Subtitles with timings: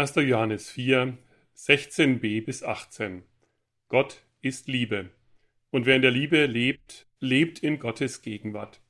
[0.00, 0.14] 1.
[0.14, 1.18] Johannes 4,
[1.54, 3.22] 16b bis 18.
[3.88, 5.10] Gott ist Liebe.
[5.68, 8.80] Und wer in der Liebe lebt, lebt in Gottes Gegenwart.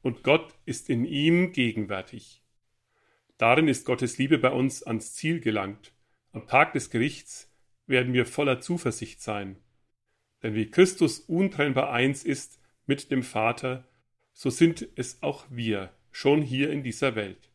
[0.00, 2.42] Und Gott ist in ihm gegenwärtig.
[3.36, 5.92] Darin ist Gottes Liebe bei uns ans Ziel gelangt.
[6.32, 7.52] Am Tag des Gerichts
[7.86, 9.56] werden wir voller Zuversicht sein.
[10.42, 13.86] Denn wie Christus untrennbar eins ist mit dem Vater,
[14.32, 17.50] so sind es auch wir schon hier in dieser Welt.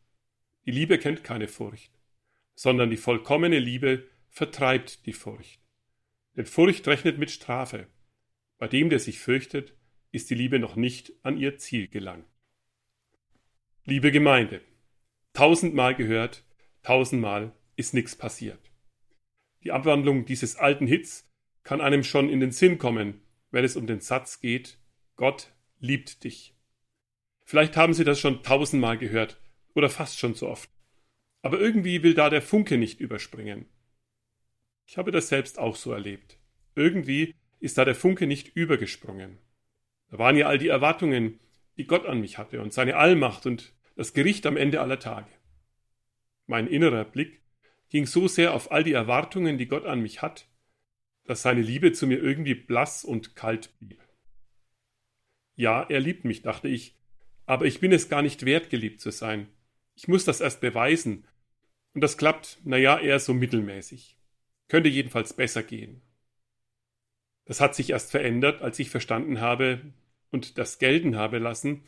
[0.64, 1.99] Die Liebe kennt keine Furcht
[2.60, 5.62] sondern die vollkommene Liebe vertreibt die Furcht.
[6.36, 7.86] Denn Furcht rechnet mit Strafe.
[8.58, 9.74] Bei dem, der sich fürchtet,
[10.12, 12.26] ist die Liebe noch nicht an ihr Ziel gelangt.
[13.86, 14.60] Liebe Gemeinde,
[15.32, 16.44] tausendmal gehört,
[16.82, 18.60] tausendmal ist nichts passiert.
[19.64, 21.32] Die Abwandlung dieses alten Hits
[21.62, 24.78] kann einem schon in den Sinn kommen, wenn es um den Satz geht,
[25.16, 26.54] Gott liebt dich.
[27.42, 29.40] Vielleicht haben Sie das schon tausendmal gehört
[29.72, 30.68] oder fast schon so oft.
[31.42, 33.66] Aber irgendwie will da der Funke nicht überspringen.
[34.86, 36.38] Ich habe das selbst auch so erlebt.
[36.74, 39.38] Irgendwie ist da der Funke nicht übergesprungen.
[40.10, 41.38] Da waren ja all die Erwartungen,
[41.76, 45.30] die Gott an mich hatte und seine Allmacht und das Gericht am Ende aller Tage.
[46.46, 47.40] Mein innerer Blick
[47.90, 50.48] ging so sehr auf all die Erwartungen, die Gott an mich hat,
[51.24, 54.02] dass seine Liebe zu mir irgendwie blass und kalt blieb.
[55.54, 56.96] Ja, er liebt mich, dachte ich,
[57.46, 59.48] aber ich bin es gar nicht wert, geliebt zu sein.
[59.94, 61.26] Ich muss das erst beweisen.
[61.94, 64.16] Und das klappt, naja, eher so mittelmäßig.
[64.68, 66.02] Könnte jedenfalls besser gehen.
[67.44, 69.92] Das hat sich erst verändert, als ich verstanden habe
[70.30, 71.82] und das gelten habe lassen,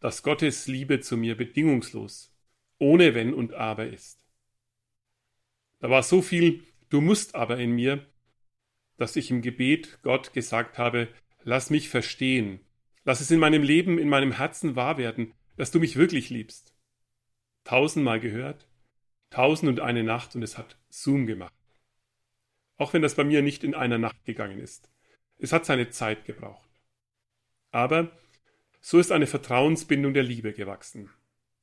[0.00, 2.32] dass Gottes Liebe zu mir bedingungslos,
[2.78, 4.24] ohne Wenn und Aber ist.
[5.80, 8.06] Da war so viel Du musst aber in mir,
[8.96, 11.08] dass ich im Gebet Gott gesagt habe,
[11.42, 12.60] lass mich verstehen,
[13.04, 16.74] lass es in meinem Leben, in meinem Herzen wahr werden, dass du mich wirklich liebst
[17.68, 18.66] tausendmal gehört,
[19.30, 21.54] tausend und eine Nacht und es hat Zoom gemacht.
[22.76, 24.90] Auch wenn das bei mir nicht in einer Nacht gegangen ist.
[25.38, 26.68] Es hat seine Zeit gebraucht.
[27.70, 28.10] Aber
[28.80, 31.10] so ist eine Vertrauensbindung der Liebe gewachsen.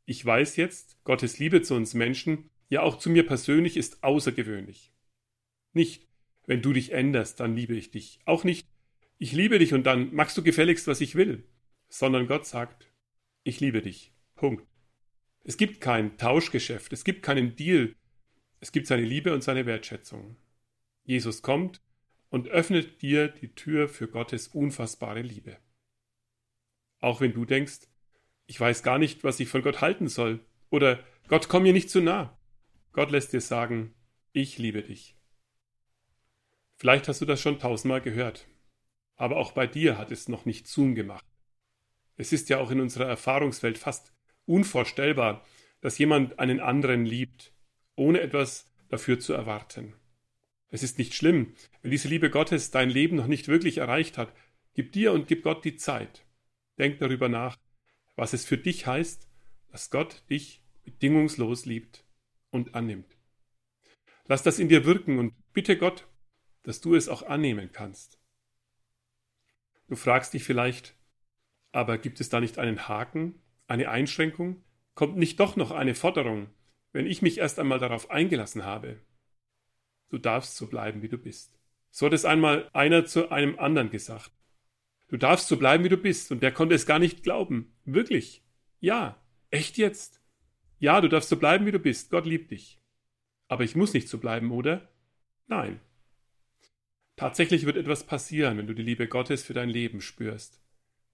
[0.05, 4.93] Ich weiß jetzt, Gottes Liebe zu uns Menschen, ja auch zu mir persönlich, ist außergewöhnlich.
[5.73, 6.07] Nicht,
[6.45, 8.19] wenn du dich änderst, dann liebe ich dich.
[8.25, 8.67] Auch nicht,
[9.17, 11.43] ich liebe dich und dann magst du gefälligst, was ich will.
[11.87, 12.91] Sondern Gott sagt,
[13.43, 14.13] ich liebe dich.
[14.35, 14.67] Punkt.
[15.47, 17.95] Es gibt kein Tauschgeschäft, es gibt keinen Deal,
[18.61, 20.37] es gibt seine Liebe und seine Wertschätzung.
[21.03, 21.83] Jesus kommt
[22.29, 25.59] und öffnet dir die Tür für Gottes unfassbare Liebe.
[26.99, 27.81] Auch wenn du denkst,
[28.47, 31.91] ich weiß gar nicht, was ich von Gott halten soll, oder Gott komm mir nicht
[31.91, 32.35] zu nah.
[32.91, 33.93] Gott lässt dir sagen,
[34.33, 35.15] ich liebe dich.
[36.77, 38.47] Vielleicht hast du das schon tausendmal gehört,
[39.15, 41.23] aber auch bei dir hat es noch nicht Zoom gemacht.
[42.17, 44.14] Es ist ja auch in unserer Erfahrungswelt fast
[44.45, 45.45] unvorstellbar,
[45.81, 47.53] dass jemand einen anderen liebt,
[47.95, 49.93] ohne etwas dafür zu erwarten.
[50.69, 54.33] Es ist nicht schlimm, wenn diese Liebe Gottes dein Leben noch nicht wirklich erreicht hat.
[54.73, 56.25] Gib dir und gib Gott die Zeit.
[56.77, 57.57] Denk darüber nach,
[58.15, 59.29] was es für dich heißt,
[59.69, 62.03] dass Gott dich bedingungslos liebt
[62.49, 63.17] und annimmt.
[64.27, 66.07] Lass das in dir wirken und bitte Gott,
[66.63, 68.19] dass du es auch annehmen kannst.
[69.87, 70.95] Du fragst dich vielleicht,
[71.71, 74.63] aber gibt es da nicht einen Haken eine Einschränkung?
[74.93, 76.47] Kommt nicht doch noch eine Forderung,
[76.93, 78.99] wenn ich mich erst einmal darauf eingelassen habe?
[80.09, 81.59] Du darfst so bleiben, wie du bist.
[81.91, 84.31] So hat es einmal einer zu einem anderen gesagt.
[85.07, 86.31] Du darfst so bleiben, wie du bist.
[86.31, 87.73] Und der konnte es gar nicht glauben.
[87.85, 88.43] Wirklich.
[88.79, 89.21] Ja.
[89.49, 90.21] Echt jetzt?
[90.79, 92.09] Ja, du darfst so bleiben, wie du bist.
[92.11, 92.81] Gott liebt dich.
[93.47, 94.89] Aber ich muss nicht so bleiben, oder?
[95.47, 95.79] Nein.
[97.15, 100.61] Tatsächlich wird etwas passieren, wenn du die Liebe Gottes für dein Leben spürst.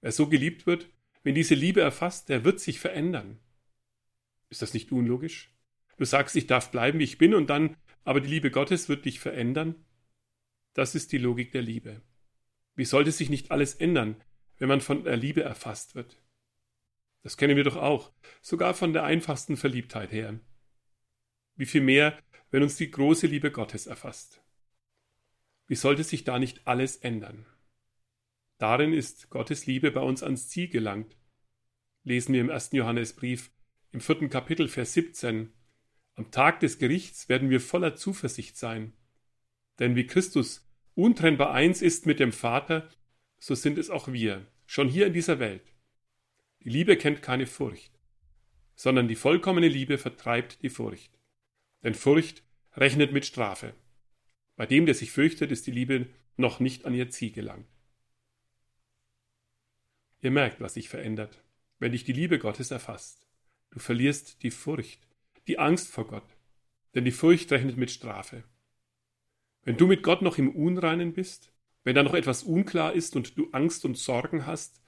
[0.02, 0.90] Wer so geliebt wird,
[1.24, 3.40] wenn diese Liebe erfasst, der wird sich verändern.
[4.50, 5.54] Ist das nicht unlogisch?
[5.98, 9.06] Du sagst, ich darf bleiben, wie ich bin, und dann, aber die Liebe Gottes wird
[9.06, 9.76] dich verändern?
[10.74, 12.02] Das ist die Logik der Liebe.
[12.76, 14.24] Wie sollte sich nicht alles ändern,
[14.58, 16.22] wenn man von der Liebe erfasst wird?
[17.24, 18.12] Das kennen wir doch auch,
[18.42, 20.40] sogar von der einfachsten Verliebtheit her.
[21.56, 22.18] Wie viel mehr,
[22.50, 24.42] wenn uns die große Liebe Gottes erfasst?
[25.68, 27.46] Wie sollte sich da nicht alles ändern?
[28.58, 31.18] Darin ist Gottes Liebe bei uns ans Ziel gelangt.
[32.04, 33.52] Lesen wir im ersten Johannesbrief
[33.92, 35.54] im vierten Kapitel Vers 17.
[36.16, 38.94] Am Tag des Gerichts werden wir voller Zuversicht sein.
[39.78, 42.90] Denn wie Christus untrennbar eins ist mit dem Vater,
[43.38, 45.76] so sind es auch wir, schon hier in dieser Welt.
[46.64, 47.92] Die Liebe kennt keine Furcht,
[48.76, 51.20] sondern die vollkommene Liebe vertreibt die Furcht.
[51.84, 52.44] Denn Furcht
[52.74, 53.76] rechnet mit Strafe.
[54.56, 57.68] Bei dem, der sich fürchtet, ist die Liebe noch nicht an ihr Ziel gelangt.
[60.22, 61.44] Ihr merkt, was sich verändert,
[61.82, 63.28] wenn dich die Liebe Gottes erfasst.
[63.72, 65.08] Du verlierst die Furcht,
[65.48, 66.38] die Angst vor Gott.
[66.94, 68.44] denn die Furcht rechnet mit Strafe.
[69.64, 71.54] Wenn du mit Gott noch im Unreinen bist,
[71.86, 74.82] wenn da noch etwas unklar ist und du Angst und Sorgen hast,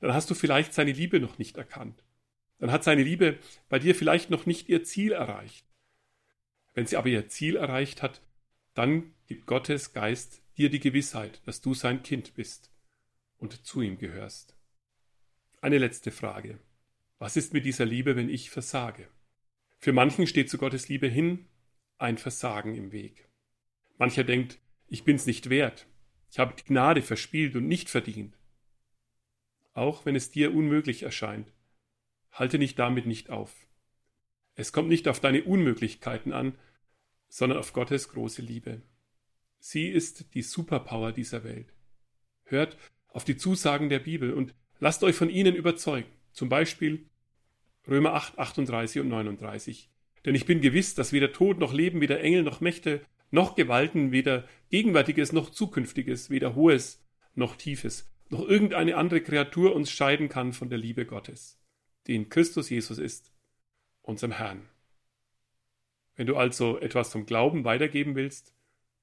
[0.00, 2.02] dann hast du vielleicht seine Liebe noch nicht erkannt.
[2.58, 3.38] Dann hat seine Liebe
[3.68, 5.64] bei dir vielleicht noch nicht ihr Ziel erreicht.
[6.74, 8.20] Wenn sie aber ihr Ziel erreicht hat,
[8.74, 12.72] dann gibt Gottes Geist dir die Gewissheit, dass du sein Kind bist
[13.38, 14.53] und zu ihm gehörst.
[15.64, 16.58] Eine letzte Frage.
[17.18, 19.08] Was ist mit dieser Liebe, wenn ich versage?
[19.78, 21.46] Für manchen steht zu Gottes Liebe hin
[21.96, 23.30] ein Versagen im Weg.
[23.96, 25.86] Mancher denkt, ich bin's nicht wert,
[26.30, 28.36] ich habe die Gnade verspielt und nicht verdient.
[29.72, 31.50] Auch wenn es dir unmöglich erscheint,
[32.30, 33.66] halte dich damit nicht auf.
[34.56, 36.58] Es kommt nicht auf deine Unmöglichkeiten an,
[37.28, 38.82] sondern auf Gottes große Liebe.
[39.60, 41.72] Sie ist die Superpower dieser Welt.
[42.42, 42.76] Hört
[43.08, 46.10] auf die Zusagen der Bibel und lasst euch von ihnen überzeugen.
[46.32, 47.06] Zum Beispiel
[47.88, 49.88] Römer 8, 38 und 39.
[50.26, 53.00] Denn ich bin gewiss, dass weder Tod noch Leben, weder Engel noch Mächte,
[53.30, 57.02] noch Gewalten, weder Gegenwärtiges noch Zukünftiges, weder Hohes
[57.34, 61.58] noch Tiefes, noch irgendeine andere Kreatur uns scheiden kann von der Liebe Gottes,
[62.06, 63.32] die in Christus Jesus ist,
[64.02, 64.68] unserem Herrn.
[66.14, 68.54] Wenn du also etwas vom Glauben weitergeben willst,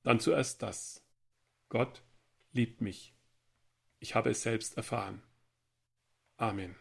[0.04, 1.04] dann zuerst das.
[1.70, 2.04] Gott
[2.52, 3.16] liebt mich.
[3.98, 5.24] Ich habe es selbst erfahren.
[6.42, 6.76] Amen.